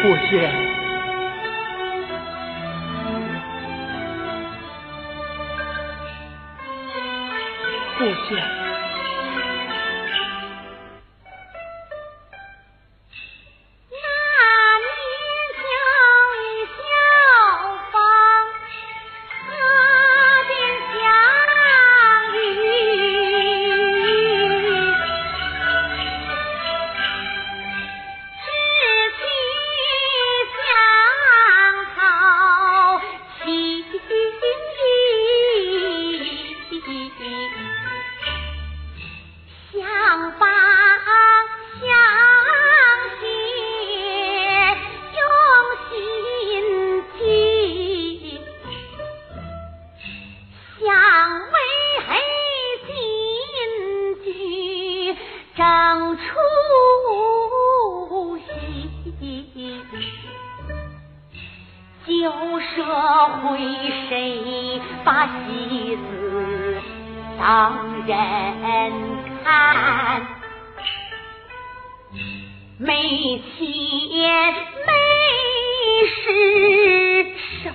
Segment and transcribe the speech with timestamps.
[0.00, 0.50] 不仙。
[7.98, 8.57] 不仙。
[50.80, 50.86] 想
[51.50, 51.56] 为
[52.86, 52.88] 新
[54.24, 54.26] 剧
[55.56, 55.58] 争
[56.16, 56.20] 出
[58.38, 58.46] 息，
[62.06, 62.30] 旧
[62.60, 62.68] 社
[63.42, 63.42] 会
[64.08, 66.80] 谁把戏子
[67.40, 68.12] 当人
[69.42, 70.26] 看？
[72.78, 73.58] 没钱
[74.86, 74.92] 没
[76.06, 76.16] 势
[77.64, 77.66] 受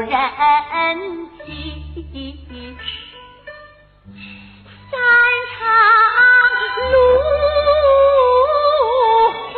[0.00, 0.08] 人
[1.44, 1.77] 欺。
[4.90, 4.96] 山
[5.54, 5.60] 长
[6.90, 6.92] 路
[9.52, 9.54] 荒，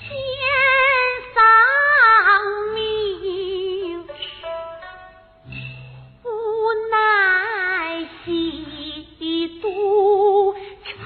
[0.00, 0.04] 先
[1.34, 1.36] 丧
[2.74, 2.76] 命，
[6.24, 6.26] 无
[6.90, 6.92] 奈
[8.24, 8.26] 西
[9.62, 9.64] 渡
[10.84, 10.98] 长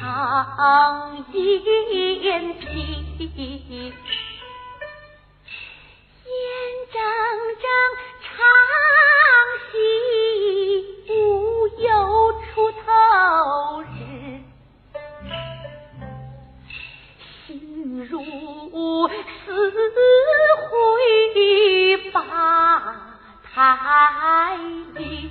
[1.33, 1.39] 烟
[2.61, 2.67] 起。
[23.65, 24.59] hai
[24.95, 25.28] đi.